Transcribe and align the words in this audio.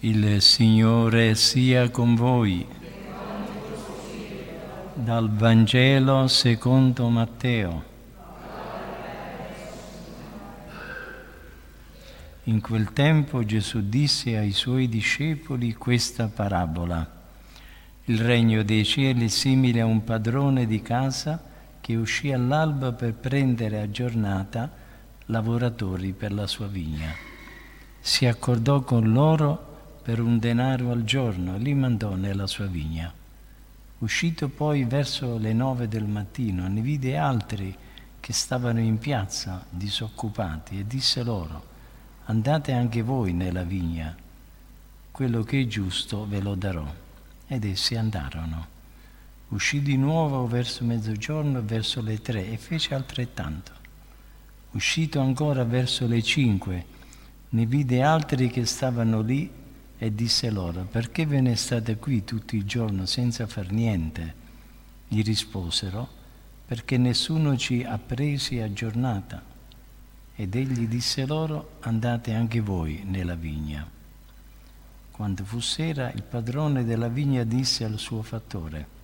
Il 0.00 0.42
Signore 0.42 1.34
sia 1.34 1.88
con 1.88 2.14
voi. 2.14 2.66
Dal 4.92 5.30
Vangelo 5.30 6.28
secondo 6.28 7.08
Matteo. 7.08 7.82
In 12.44 12.60
quel 12.60 12.92
tempo 12.92 13.42
Gesù 13.46 13.88
disse 13.88 14.36
ai 14.36 14.52
suoi 14.52 14.86
discepoli 14.86 15.72
questa 15.72 16.28
parabola. 16.28 17.10
Il 18.04 18.20
regno 18.20 18.62
dei 18.62 18.84
cieli 18.84 19.24
è 19.24 19.28
simile 19.28 19.80
a 19.80 19.86
un 19.86 20.04
padrone 20.04 20.66
di 20.66 20.82
casa 20.82 21.42
che 21.80 21.96
uscì 21.96 22.32
all'alba 22.32 22.92
per 22.92 23.14
prendere 23.14 23.80
a 23.80 23.90
giornata 23.90 24.70
lavoratori 25.24 26.12
per 26.12 26.34
la 26.34 26.46
sua 26.46 26.66
vigna. 26.66 27.14
Si 27.98 28.26
accordò 28.26 28.82
con 28.82 29.10
loro 29.10 29.72
per 30.06 30.20
un 30.20 30.38
denaro 30.38 30.92
al 30.92 31.02
giorno 31.02 31.56
li 31.56 31.74
mandò 31.74 32.14
nella 32.14 32.46
sua 32.46 32.66
vigna. 32.66 33.12
Uscito 33.98 34.48
poi 34.48 34.84
verso 34.84 35.36
le 35.36 35.52
nove 35.52 35.88
del 35.88 36.04
mattino, 36.04 36.68
ne 36.68 36.80
vide 36.80 37.16
altri 37.16 37.76
che 38.20 38.32
stavano 38.32 38.78
in 38.78 38.98
piazza 38.98 39.66
disoccupati 39.68 40.78
e 40.78 40.86
disse 40.86 41.24
loro, 41.24 41.64
andate 42.26 42.70
anche 42.70 43.02
voi 43.02 43.32
nella 43.32 43.64
vigna, 43.64 44.14
quello 45.10 45.42
che 45.42 45.62
è 45.62 45.66
giusto 45.66 46.24
ve 46.24 46.40
lo 46.40 46.54
darò. 46.54 46.86
Ed 47.48 47.64
essi 47.64 47.96
andarono. 47.96 48.66
Uscì 49.48 49.82
di 49.82 49.96
nuovo 49.96 50.46
verso 50.46 50.84
mezzogiorno 50.84 51.64
verso 51.64 52.00
le 52.00 52.22
tre 52.22 52.48
e 52.48 52.58
fece 52.58 52.94
altrettanto. 52.94 53.72
Uscito 54.70 55.18
ancora 55.18 55.64
verso 55.64 56.06
le 56.06 56.22
cinque, 56.22 56.86
ne 57.48 57.66
vide 57.66 58.02
altri 58.02 58.50
che 58.50 58.64
stavano 58.66 59.20
lì 59.20 59.64
e 59.98 60.14
disse 60.14 60.50
loro, 60.50 60.82
perché 60.82 61.24
ve 61.26 61.40
ne 61.40 61.56
state 61.56 61.96
qui 61.96 62.24
tutto 62.24 62.54
il 62.54 62.64
giorno 62.64 63.06
senza 63.06 63.46
far 63.46 63.70
niente? 63.72 64.34
Gli 65.08 65.22
risposero, 65.22 66.08
perché 66.66 66.98
nessuno 66.98 67.56
ci 67.56 67.82
ha 67.84 67.98
presi 67.98 68.60
a 68.60 68.72
giornata. 68.72 69.42
Ed 70.34 70.54
egli 70.54 70.86
disse 70.86 71.24
loro, 71.24 71.76
andate 71.80 72.34
anche 72.34 72.60
voi 72.60 73.02
nella 73.04 73.36
vigna. 73.36 73.88
Quando 75.10 75.44
fu 75.44 75.60
sera, 75.60 76.12
il 76.12 76.22
padrone 76.22 76.84
della 76.84 77.08
vigna 77.08 77.44
disse 77.44 77.84
al 77.84 77.98
suo 77.98 78.20
fattore, 78.20 78.94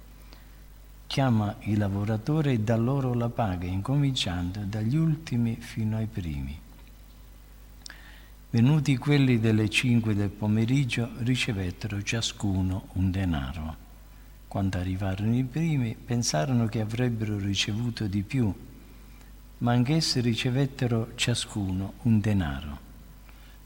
chiama 1.07 1.57
i 1.61 1.77
lavoratori 1.77 2.53
e 2.53 2.61
dà 2.61 2.77
loro 2.77 3.15
la 3.15 3.31
paga, 3.31 3.67
incominciando 3.67 4.61
dagli 4.61 4.97
ultimi 4.97 5.57
fino 5.57 5.97
ai 5.97 6.07
primi. 6.07 6.61
Venuti 8.53 8.99
quelli 8.99 9.41
delle 9.41 9.71
cinque 9.71 10.15
del 10.15 10.29
pomeriggio 10.29 11.09
ricevettero 11.21 12.03
ciascuno 12.03 12.89
un 12.93 13.11
denaro. 13.11 13.77
Quando 14.47 14.77
arrivarono 14.77 15.35
i 15.35 15.43
primi 15.43 15.97
pensarono 15.97 16.67
che 16.67 16.83
avrebbero 16.83 17.39
ricevuto 17.39 18.07
di 18.07 18.21
più, 18.21 18.55
ma 19.57 19.73
anch'essi 19.73 20.21
ricevettero 20.21 21.13
ciascuno 21.15 21.95
un 22.03 22.21
denaro. 22.21 22.79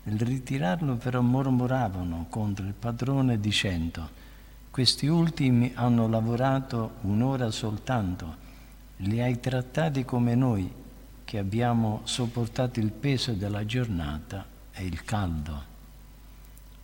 Nel 0.04 0.20
ritirarlo 0.20 0.94
però 0.94 1.20
mormoravano 1.20 2.26
contro 2.30 2.64
il 2.64 2.74
padrone 2.78 3.40
dicendo 3.40 4.08
questi 4.70 5.08
ultimi 5.08 5.72
hanno 5.74 6.06
lavorato 6.06 6.98
un'ora 7.00 7.50
soltanto, 7.50 8.36
li 8.98 9.20
hai 9.20 9.40
trattati 9.40 10.04
come 10.04 10.36
noi 10.36 10.72
che 11.24 11.38
abbiamo 11.38 12.02
sopportato 12.04 12.78
il 12.78 12.92
peso 12.92 13.32
della 13.32 13.66
giornata 13.66 14.54
è 14.76 14.82
il 14.82 15.02
caldo. 15.04 15.74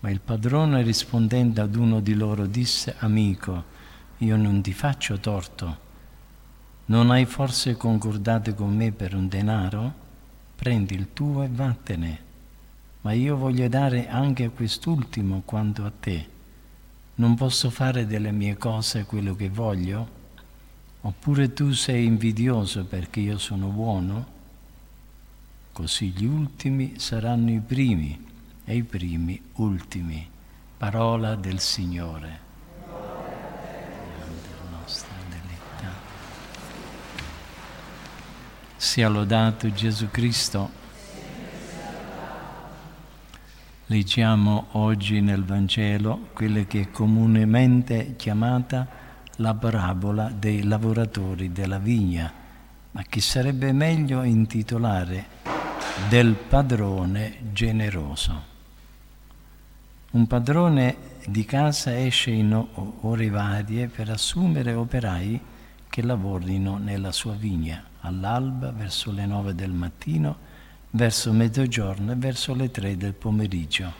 Ma 0.01 0.09
il 0.09 0.21
padrone 0.21 0.83
rispondendo 0.83 1.61
ad 1.61 1.75
uno 1.75 2.01
di 2.01 2.15
loro 2.15 2.47
disse, 2.47 2.95
amico, 3.01 3.65
io 4.19 4.37
non 4.37 4.63
ti 4.63 4.73
faccio 4.73 5.19
torto. 5.19 5.91
Non 6.87 7.11
hai 7.11 7.27
forse 7.27 7.77
concordato 7.77 8.55
con 8.55 8.75
me 8.75 8.93
per 8.93 9.15
un 9.15 9.29
denaro? 9.29 9.93
Prendi 10.57 10.95
il 10.95 11.13
tuo 11.13 11.43
e 11.43 11.49
vattene. 11.51 12.21
Ma 13.03 13.13
io 13.13 13.37
voglio 13.37 13.69
dare 13.69 14.09
anche 14.09 14.45
a 14.45 14.51
quest'ultimo 14.51 15.43
quanto 15.45 15.85
a 15.85 15.93
te. 16.01 16.27
Non 17.17 17.35
posso 17.35 17.69
fare 17.69 18.07
delle 18.07 18.33
mie 18.33 18.57
cose 18.57 19.05
quello 19.05 19.37
che 19.37 19.51
voglio? 19.51 20.21
Oppure 21.03 21.53
tu 21.53 21.73
sei 21.73 22.07
invidioso 22.07 22.87
perché 22.87 23.21
io 23.21 23.37
sono 23.37 23.67
buono? 23.67 24.32
Così 25.73 26.13
gli 26.15 26.27
ultimi 26.27 26.99
saranno 26.99 27.51
i 27.51 27.61
primi 27.61 28.23
e 28.63 28.77
i 28.77 28.83
primi 28.83 29.41
ultimi. 29.55 30.29
Parola 30.77 31.35
del 31.35 31.61
Signore. 31.61 32.41
Sia 38.77 39.09
lodato 39.09 39.73
Gesù 39.73 40.11
Cristo. 40.11 40.71
Leggiamo 43.87 44.67
oggi 44.73 45.23
nel 45.23 45.43
Vangelo 45.43 46.29
quella 46.35 46.65
che 46.65 46.81
è 46.83 46.91
comunemente 46.91 48.15
chiamata 48.17 48.87
la 49.37 49.55
parabola 49.55 50.29
dei 50.29 50.65
lavoratori 50.65 51.51
della 51.51 51.79
vigna, 51.79 52.31
ma 52.91 53.03
che 53.09 53.23
sarebbe 53.23 53.73
meglio 53.73 54.23
intitolare 54.23 55.41
del 56.09 56.35
padrone 56.35 57.39
generoso. 57.53 58.51
Un 60.13 60.27
padrone 60.27 60.97
di 61.27 61.45
casa 61.45 61.99
esce 61.99 62.31
in 62.31 62.53
ore 63.01 63.31
varie 63.31 63.87
per 63.87 64.11
assumere 64.11 64.75
operai 64.75 65.41
che 65.89 66.03
lavorino 66.03 66.77
nella 66.77 67.13
sua 67.13 67.33
vigna, 67.33 67.83
all'alba, 68.01 68.73
verso 68.73 69.11
le 69.11 69.25
nove 69.25 69.55
del 69.55 69.71
mattino, 69.71 70.37
verso 70.91 71.33
mezzogiorno 71.33 72.13
e 72.13 72.17
verso 72.17 72.55
le 72.55 72.71
tre 72.71 72.97
del 72.97 73.15
pomeriggio. 73.15 73.93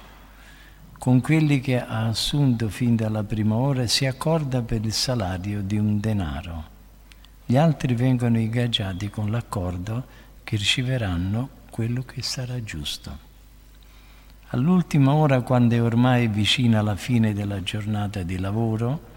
Con 0.99 1.21
quelli 1.21 1.61
che 1.61 1.81
ha 1.81 2.07
assunto 2.07 2.69
fin 2.69 2.95
dalla 2.95 3.25
prima 3.25 3.55
ora 3.55 3.87
si 3.87 4.07
accorda 4.07 4.61
per 4.63 4.85
il 4.85 4.93
salario 4.93 5.63
di 5.63 5.79
un 5.79 5.99
denaro. 5.99 6.65
Gli 7.47 7.57
altri 7.57 7.95
vengono 7.95 8.39
ingaggiati 8.39 9.11
con 9.11 9.31
l'accordo 9.31 10.05
che 10.45 10.57
riceveranno 10.57 11.61
quello 11.73 12.03
che 12.03 12.21
sarà 12.21 12.63
giusto. 12.63 13.31
All'ultima 14.49 15.15
ora, 15.15 15.41
quando 15.41 15.75
è 15.75 15.81
ormai 15.81 16.29
vicina 16.29 16.83
la 16.83 16.97
fine 16.97 17.33
della 17.33 17.63
giornata 17.63 18.23
di 18.23 18.39
lavoro, 18.39 19.09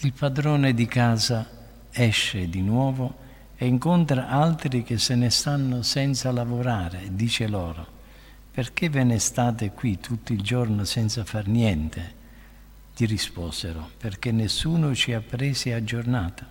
il 0.00 0.12
padrone 0.12 0.74
di 0.74 0.84
casa 0.84 1.48
esce 1.90 2.50
di 2.50 2.60
nuovo 2.60 3.16
e 3.56 3.64
incontra 3.64 4.28
altri 4.28 4.82
che 4.82 4.98
se 4.98 5.14
ne 5.14 5.30
stanno 5.30 5.80
senza 5.80 6.30
lavorare 6.32 7.04
e 7.04 7.16
dice 7.16 7.48
loro, 7.48 7.86
perché 8.50 8.90
ve 8.90 9.02
ne 9.02 9.18
state 9.18 9.70
qui 9.70 9.98
tutto 9.98 10.34
il 10.34 10.42
giorno 10.42 10.84
senza 10.84 11.24
far 11.24 11.46
niente? 11.46 12.14
Gli 12.94 13.06
risposero, 13.06 13.88
perché 13.96 14.32
nessuno 14.32 14.94
ci 14.94 15.14
ha 15.14 15.22
presi 15.22 15.72
a 15.72 15.82
giornata 15.82 16.46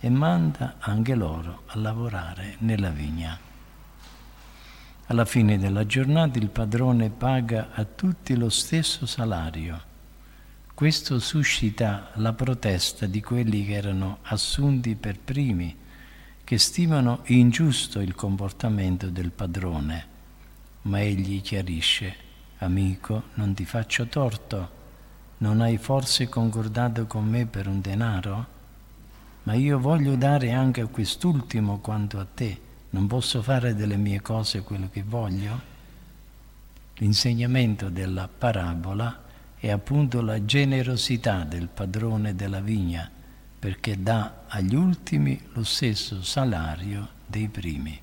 e 0.00 0.10
manda 0.10 0.74
anche 0.80 1.14
loro 1.14 1.62
a 1.66 1.78
lavorare 1.78 2.56
nella 2.58 2.90
vigna. 2.90 3.46
Alla 5.08 5.24
fine 5.24 5.56
della 5.56 5.86
giornata 5.86 6.36
il 6.40 6.48
padrone 6.48 7.10
paga 7.10 7.68
a 7.72 7.84
tutti 7.84 8.34
lo 8.34 8.48
stesso 8.48 9.06
salario. 9.06 9.80
Questo 10.74 11.20
suscita 11.20 12.10
la 12.14 12.32
protesta 12.32 13.06
di 13.06 13.20
quelli 13.20 13.64
che 13.64 13.74
erano 13.74 14.18
assunti 14.22 14.96
per 14.96 15.20
primi, 15.20 15.76
che 16.42 16.58
stimano 16.58 17.20
ingiusto 17.26 18.00
il 18.00 18.16
comportamento 18.16 19.08
del 19.08 19.30
padrone. 19.30 20.06
Ma 20.82 21.00
egli 21.00 21.40
chiarisce, 21.40 22.16
amico, 22.58 23.26
non 23.34 23.54
ti 23.54 23.64
faccio 23.64 24.08
torto, 24.08 24.70
non 25.38 25.60
hai 25.60 25.78
forse 25.78 26.28
concordato 26.28 27.06
con 27.06 27.24
me 27.24 27.46
per 27.46 27.68
un 27.68 27.80
denaro? 27.80 28.46
Ma 29.44 29.54
io 29.54 29.78
voglio 29.78 30.16
dare 30.16 30.50
anche 30.50 30.80
a 30.80 30.86
quest'ultimo 30.88 31.78
quanto 31.78 32.18
a 32.18 32.26
te 32.34 32.64
non 32.96 33.08
posso 33.08 33.42
fare 33.42 33.74
delle 33.74 33.98
mie 33.98 34.22
cose 34.22 34.62
quello 34.62 34.88
che 34.90 35.02
voglio? 35.02 35.60
L'insegnamento 36.94 37.90
della 37.90 38.26
parabola 38.26 39.22
è 39.58 39.70
appunto 39.70 40.22
la 40.22 40.42
generosità 40.46 41.44
del 41.44 41.68
padrone 41.68 42.34
della 42.34 42.60
vigna, 42.60 43.10
perché 43.58 44.02
dà 44.02 44.44
agli 44.46 44.74
ultimi 44.74 45.38
lo 45.52 45.62
stesso 45.62 46.22
salario 46.22 47.06
dei 47.26 47.48
primi. 47.48 48.00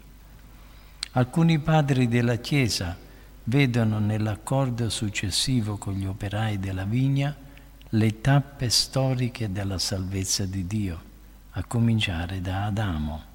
Alcuni 1.13 1.57
padri 1.57 2.07
della 2.07 2.35
Chiesa 2.35 2.95
vedono 3.45 3.97
nell'accordo 3.97 4.91
successivo 4.91 5.77
con 5.77 5.95
gli 5.95 6.05
operai 6.05 6.59
della 6.59 6.85
vigna 6.85 7.35
le 7.89 8.21
tappe 8.21 8.69
storiche 8.69 9.51
della 9.51 9.79
salvezza 9.79 10.45
di 10.45 10.67
Dio, 10.67 11.01
a 11.53 11.63
cominciare 11.63 12.41
da 12.41 12.65
Adamo. 12.65 13.31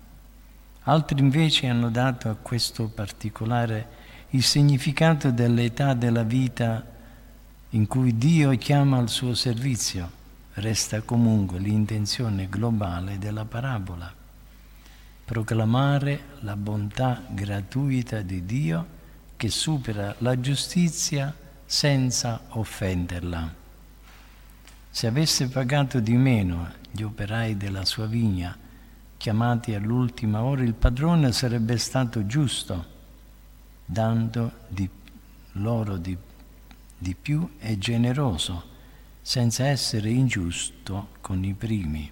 Altri 0.89 1.21
invece 1.21 1.67
hanno 1.67 1.91
dato 1.91 2.31
a 2.31 2.35
questo 2.35 2.89
particolare 2.89 3.97
il 4.31 4.43
significato 4.43 5.31
dell'età 5.31 5.93
della 5.93 6.23
vita 6.23 6.83
in 7.71 7.87
cui 7.87 8.17
Dio 8.17 8.57
chiama 8.57 8.97
al 8.97 9.11
suo 9.11 9.35
servizio, 9.35 10.11
resta 10.55 11.03
comunque 11.03 11.59
l'intenzione 11.59 12.49
globale 12.49 13.19
della 13.19 13.45
parabola. 13.45 14.11
Proclamare 15.27 16.21
la 16.41 16.57
bontà 16.57 17.23
gratuita 17.29 18.23
di 18.23 18.47
Dio 18.47 18.87
che 19.37 19.51
supera 19.51 20.15
la 20.21 20.41
giustizia 20.41 21.35
senza 21.67 22.41
offenderla. 22.49 23.55
Se 24.89 25.07
avesse 25.07 25.49
pagato 25.49 26.01
di 26.01 26.17
meno 26.17 26.73
gli 26.91 27.03
operai 27.03 27.59
della 27.59 27.85
sua 27.85 28.07
vigna, 28.07 28.57
chiamati 29.19 29.75
all'ultima 29.75 30.43
ora, 30.43 30.63
il 30.63 30.73
padrone 30.73 31.33
sarebbe 31.33 31.77
stato 31.77 32.25
giusto, 32.25 32.97
dando 33.85 34.53
di 34.69 34.89
loro 35.53 35.97
di, 35.97 36.17
di 36.97 37.15
più 37.15 37.57
e 37.59 37.77
generoso, 37.77 38.77
senza 39.21 39.67
essere 39.67 40.09
ingiusto 40.09 41.09
con 41.21 41.45
i 41.45 41.53
primi. 41.53 42.11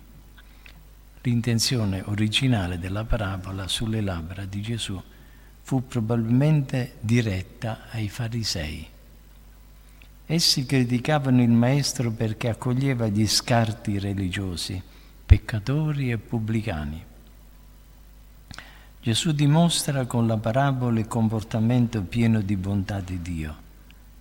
L'intenzione 1.23 2.03
originale 2.05 2.79
della 2.79 3.05
parabola 3.05 3.67
sulle 3.67 4.01
labbra 4.01 4.45
di 4.45 4.61
Gesù 4.61 5.01
fu 5.63 5.87
probabilmente 5.87 6.97
diretta 7.01 7.87
ai 7.91 8.09
farisei. 8.09 8.87
Essi 10.27 10.67
criticavano 10.67 11.43
il 11.43 11.51
Maestro 11.51 12.11
perché 12.11 12.49
accoglieva 12.49 13.07
gli 13.09 13.27
scarti 13.27 13.99
religiosi, 13.99 14.81
peccatori 15.37 16.11
e 16.11 16.17
pubblicani. 16.17 17.05
Gesù 19.03 19.33
dimostra 19.33 20.07
con 20.07 20.27
la 20.27 20.39
parabola 20.39 20.99
il 20.99 21.07
comportamento 21.07 22.01
pieno 22.03 22.41
di 22.41 22.57
bontà 22.57 23.01
di 23.01 23.21
Dio. 23.21 23.55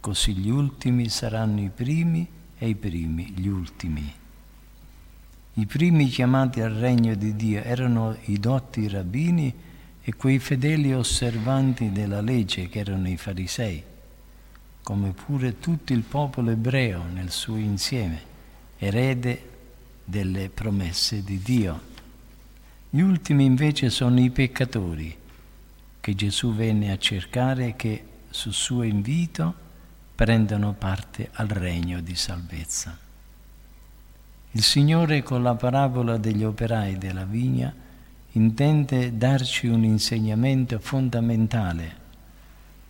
Così 0.01 0.33
gli 0.33 0.49
ultimi 0.49 1.07
saranno 1.07 1.61
i 1.61 1.71
primi 1.73 2.27
e 2.57 2.67
i 2.67 2.75
primi 2.75 3.31
gli 3.31 3.47
ultimi. 3.47 4.13
I 5.53 5.65
primi 5.65 6.09
chiamati 6.09 6.59
al 6.59 6.71
regno 6.71 7.15
di 7.15 7.33
Dio 7.37 7.63
erano 7.63 8.17
i 8.25 8.37
dotti 8.37 8.89
rabbini 8.89 9.53
e 10.01 10.13
quei 10.15 10.39
fedeli 10.39 10.93
osservanti 10.93 11.93
della 11.93 12.19
legge 12.19 12.67
che 12.67 12.79
erano 12.79 13.07
i 13.07 13.15
farisei 13.15 13.83
come 14.83 15.13
pure 15.13 15.57
tutto 15.57 15.93
il 15.93 16.01
popolo 16.01 16.51
ebreo 16.51 17.05
nel 17.11 17.31
suo 17.31 17.55
insieme, 17.55 18.21
erede 18.77 19.54
delle 20.05 20.49
promesse 20.49 21.23
di 21.23 21.41
Dio. 21.41 21.81
Gli 22.89 23.01
ultimi 23.01 23.43
invece 23.43 23.89
sono 23.89 24.19
i 24.21 24.29
peccatori 24.29 25.17
che 25.99 26.15
Gesù 26.15 26.53
venne 26.53 26.91
a 26.91 26.97
cercare 26.97 27.67
e 27.67 27.75
che 27.75 28.03
su 28.29 28.51
suo 28.51 28.83
invito 28.83 29.53
prendono 30.15 30.73
parte 30.73 31.29
al 31.33 31.47
regno 31.47 31.99
di 31.99 32.15
salvezza. 32.15 32.97
Il 34.51 34.63
Signore 34.63 35.23
con 35.23 35.43
la 35.43 35.55
parabola 35.55 36.17
degli 36.17 36.43
operai 36.43 36.97
della 36.97 37.25
vigna 37.25 37.73
intende 38.31 39.17
darci 39.17 39.67
un 39.67 39.83
insegnamento 39.83 40.79
fondamentale 40.79 42.03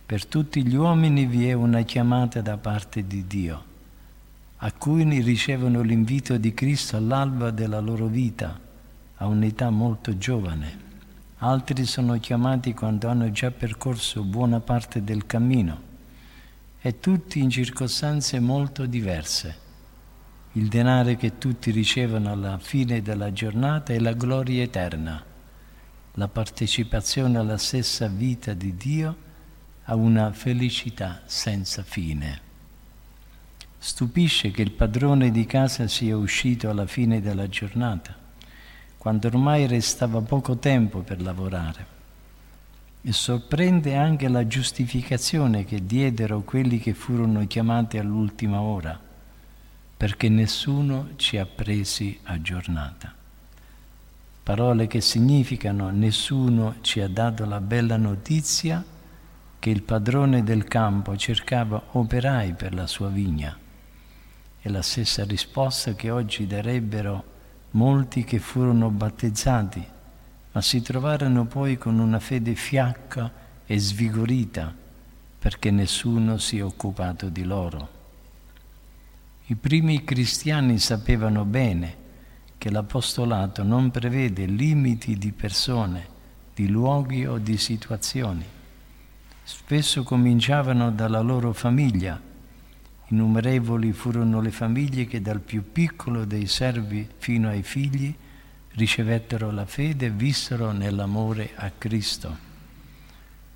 per 0.06 0.24
tutti 0.24 0.64
gli 0.64 0.76
uomini 0.76 1.26
vi 1.26 1.48
è 1.48 1.52
una 1.52 1.82
chiamata 1.82 2.40
da 2.40 2.56
parte 2.56 3.08
di 3.08 3.26
Dio. 3.26 3.74
Alcuni 4.58 5.20
ricevono 5.20 5.82
l'invito 5.82 6.38
di 6.38 6.54
Cristo 6.54 6.96
all'alba 6.96 7.50
della 7.50 7.78
loro 7.78 8.06
vita, 8.06 8.58
a 9.16 9.26
un'età 9.26 9.68
molto 9.68 10.16
giovane. 10.16 10.84
Altri 11.38 11.84
sono 11.84 12.18
chiamati 12.18 12.72
quando 12.72 13.08
hanno 13.08 13.30
già 13.30 13.50
percorso 13.50 14.22
buona 14.22 14.60
parte 14.60 15.04
del 15.04 15.26
cammino 15.26 15.82
e 16.80 17.00
tutti 17.00 17.40
in 17.40 17.50
circostanze 17.50 18.40
molto 18.40 18.86
diverse. 18.86 19.64
Il 20.52 20.68
denaro 20.68 21.14
che 21.16 21.36
tutti 21.36 21.70
ricevono 21.70 22.32
alla 22.32 22.56
fine 22.56 23.02
della 23.02 23.30
giornata 23.34 23.92
è 23.92 23.98
la 23.98 24.14
gloria 24.14 24.62
eterna, 24.62 25.22
la 26.14 26.28
partecipazione 26.28 27.36
alla 27.36 27.58
stessa 27.58 28.06
vita 28.06 28.54
di 28.54 28.74
Dio 28.74 29.16
a 29.84 29.94
una 29.94 30.32
felicità 30.32 31.20
senza 31.26 31.82
fine. 31.82 32.45
Stupisce 33.78 34.50
che 34.50 34.62
il 34.62 34.72
padrone 34.72 35.30
di 35.30 35.46
casa 35.46 35.86
sia 35.86 36.16
uscito 36.16 36.70
alla 36.70 36.86
fine 36.86 37.20
della 37.20 37.48
giornata, 37.48 38.14
quando 38.96 39.28
ormai 39.28 39.66
restava 39.66 40.20
poco 40.22 40.56
tempo 40.56 41.00
per 41.00 41.20
lavorare. 41.20 41.94
E 43.02 43.12
sorprende 43.12 43.94
anche 43.94 44.28
la 44.28 44.46
giustificazione 44.46 45.64
che 45.64 45.86
diedero 45.86 46.40
quelli 46.40 46.80
che 46.80 46.94
furono 46.94 47.46
chiamati 47.46 47.98
all'ultima 47.98 48.60
ora, 48.60 48.98
perché 49.96 50.28
nessuno 50.28 51.10
ci 51.16 51.38
ha 51.38 51.46
presi 51.46 52.18
a 52.24 52.40
giornata. 52.40 53.14
Parole 54.42 54.86
che 54.86 55.00
significano 55.00 55.90
nessuno 55.90 56.76
ci 56.80 57.00
ha 57.00 57.08
dato 57.08 57.44
la 57.44 57.60
bella 57.60 57.96
notizia 57.96 58.84
che 59.58 59.70
il 59.70 59.82
padrone 59.82 60.42
del 60.42 60.64
campo 60.64 61.16
cercava 61.16 61.80
operai 61.92 62.54
per 62.54 62.74
la 62.74 62.86
sua 62.86 63.08
vigna. 63.08 63.56
È 64.66 64.68
la 64.68 64.82
stessa 64.82 65.24
risposta 65.24 65.94
che 65.94 66.10
oggi 66.10 66.44
darebbero 66.44 67.24
molti 67.70 68.24
che 68.24 68.40
furono 68.40 68.90
battezzati, 68.90 69.86
ma 70.50 70.60
si 70.60 70.82
trovarono 70.82 71.44
poi 71.44 71.78
con 71.78 72.00
una 72.00 72.18
fede 72.18 72.56
fiacca 72.56 73.30
e 73.64 73.78
svigorita 73.78 74.74
perché 75.38 75.70
nessuno 75.70 76.36
si 76.38 76.58
è 76.58 76.64
occupato 76.64 77.28
di 77.28 77.44
loro. 77.44 77.88
I 79.44 79.54
primi 79.54 80.02
cristiani 80.02 80.80
sapevano 80.80 81.44
bene 81.44 81.96
che 82.58 82.68
l'apostolato 82.68 83.62
non 83.62 83.92
prevede 83.92 84.46
limiti 84.46 85.16
di 85.16 85.30
persone, 85.30 86.08
di 86.52 86.66
luoghi 86.66 87.24
o 87.24 87.38
di 87.38 87.56
situazioni 87.56 88.44
spesso 89.44 90.02
cominciavano 90.02 90.90
dalla 90.90 91.20
loro 91.20 91.52
famiglia. 91.52 92.25
Innumerevoli 93.08 93.92
furono 93.92 94.40
le 94.40 94.50
famiglie 94.50 95.06
che 95.06 95.22
dal 95.22 95.40
più 95.40 95.70
piccolo 95.70 96.24
dei 96.24 96.46
servi 96.46 97.08
fino 97.18 97.48
ai 97.48 97.62
figli 97.62 98.14
ricevettero 98.72 99.50
la 99.50 99.64
fede 99.64 100.06
e 100.06 100.10
vissero 100.10 100.72
nell'amore 100.72 101.52
a 101.54 101.70
Cristo. 101.76 102.44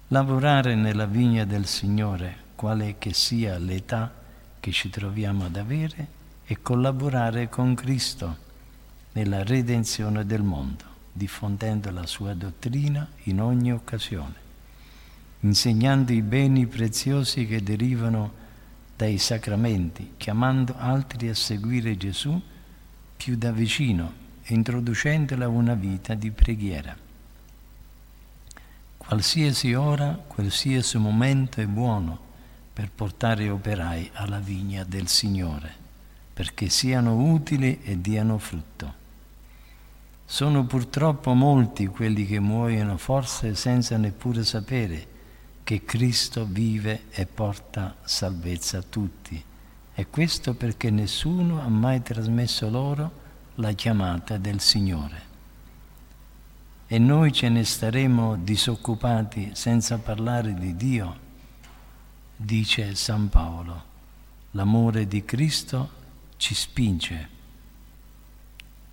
Lavorare 0.08 0.74
nella 0.74 1.06
vigna 1.06 1.44
del 1.44 1.66
Signore, 1.66 2.36
quale 2.54 2.96
che 2.98 3.12
sia 3.12 3.58
l'età 3.58 4.12
che 4.60 4.70
ci 4.70 4.88
troviamo 4.88 5.44
ad 5.46 5.56
avere, 5.56 6.18
e 6.44 6.62
collaborare 6.62 7.48
con 7.48 7.74
Cristo 7.74 8.36
nella 9.12 9.42
redenzione 9.42 10.26
del 10.26 10.42
mondo, 10.42 10.84
diffondendo 11.12 11.90
la 11.90 12.06
sua 12.06 12.34
dottrina 12.34 13.08
in 13.24 13.40
ogni 13.40 13.72
occasione 13.72 14.48
insegnando 15.40 16.12
i 16.12 16.22
beni 16.22 16.66
preziosi 16.66 17.46
che 17.46 17.62
derivano 17.62 18.39
dai 19.00 19.16
sacramenti, 19.16 20.12
chiamando 20.18 20.74
altri 20.76 21.30
a 21.30 21.34
seguire 21.34 21.96
Gesù 21.96 22.38
più 23.16 23.34
da 23.34 23.50
vicino 23.50 24.12
e 24.42 24.52
introducendola 24.52 25.46
a 25.46 25.48
una 25.48 25.72
vita 25.72 26.12
di 26.12 26.30
preghiera. 26.30 26.94
Qualsiasi 28.98 29.72
ora, 29.72 30.22
qualsiasi 30.26 30.98
momento 30.98 31.62
è 31.62 31.66
buono 31.66 32.18
per 32.74 32.90
portare 32.94 33.48
operai 33.48 34.10
alla 34.12 34.38
vigna 34.38 34.84
del 34.84 35.08
Signore, 35.08 35.72
perché 36.34 36.68
siano 36.68 37.14
utili 37.14 37.80
e 37.82 38.02
diano 38.02 38.36
frutto. 38.36 38.94
Sono 40.26 40.66
purtroppo 40.66 41.32
molti 41.32 41.86
quelli 41.86 42.26
che 42.26 42.38
muoiono 42.38 42.98
forse 42.98 43.54
senza 43.54 43.96
neppure 43.96 44.44
sapere 44.44 45.06
che 45.62 45.84
Cristo 45.84 46.44
vive 46.44 47.04
e 47.10 47.26
porta 47.26 47.96
salvezza 48.02 48.78
a 48.78 48.82
tutti. 48.82 49.44
E 49.94 50.06
questo 50.08 50.54
perché 50.54 50.90
nessuno 50.90 51.60
ha 51.60 51.68
mai 51.68 52.02
trasmesso 52.02 52.68
loro 52.70 53.10
la 53.56 53.72
chiamata 53.72 54.36
del 54.38 54.60
Signore. 54.60 55.28
E 56.86 56.98
noi 56.98 57.32
ce 57.32 57.48
ne 57.48 57.64
staremo 57.64 58.36
disoccupati 58.36 59.50
senza 59.52 59.98
parlare 59.98 60.54
di 60.54 60.74
Dio, 60.74 61.18
dice 62.34 62.94
San 62.94 63.28
Paolo. 63.28 63.84
L'amore 64.52 65.06
di 65.06 65.24
Cristo 65.24 65.90
ci 66.36 66.54
spinge. 66.54 67.28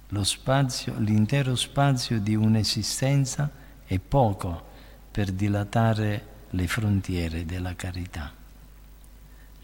Lo 0.09 0.23
spazio, 0.23 0.93
l'intero 0.99 1.55
spazio 1.55 2.19
di 2.19 2.35
un'esistenza 2.35 3.49
è 3.85 3.97
poco 3.99 4.65
per 5.09 5.31
dilatare 5.31 6.35
le 6.51 6.67
frontiere 6.67 7.45
della 7.45 7.75
carità. 7.75 8.33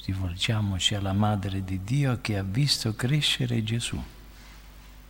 Rivolgiamoci 0.05 0.95
alla 0.95 1.13
Madre 1.13 1.63
di 1.63 1.81
Dio 1.83 2.19
che 2.19 2.37
ha 2.37 2.43
visto 2.43 2.93
crescere 2.93 3.63
Gesù, 3.63 4.01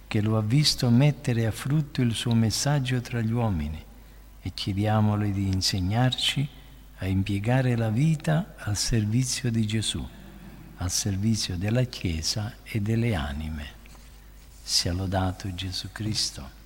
che 0.07 0.21
lo 0.21 0.37
ha 0.37 0.41
visto 0.41 0.89
mettere 0.89 1.47
a 1.47 1.51
frutto 1.51 2.01
il 2.01 2.13
suo 2.13 2.35
messaggio 2.35 3.01
tra 3.01 3.19
gli 3.21 3.31
uomini 3.31 3.83
e 4.41 4.51
chiediamole 4.53 5.31
di 5.31 5.47
insegnarci 5.47 6.47
a 6.97 7.07
impiegare 7.07 7.75
la 7.75 7.89
vita 7.89 8.53
al 8.57 8.77
servizio 8.77 9.49
di 9.49 9.65
Gesù, 9.65 10.07
al 10.77 10.91
servizio 10.91 11.57
della 11.57 11.83
Chiesa 11.83 12.53
e 12.63 12.79
delle 12.79 13.15
anime. 13.15 13.81
Sia 14.61 14.93
lodato 14.93 15.53
Gesù 15.55 15.89
Cristo. 15.91 16.61